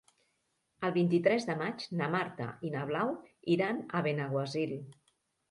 [0.87, 3.13] El vint-i-tres de maig na Marta i na Blau
[3.59, 4.77] iran a Benaguasil.